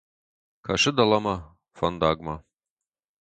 [0.65, 1.35] Кӕсы дӕлӕмӕ,
[1.77, 2.35] фӕндагмӕ.